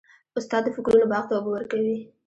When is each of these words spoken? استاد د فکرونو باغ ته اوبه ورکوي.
استاد 0.39 0.61
د 0.65 0.69
فکرونو 0.75 1.05
باغ 1.11 1.23
ته 1.27 1.33
اوبه 1.35 1.51
ورکوي. 1.53 1.97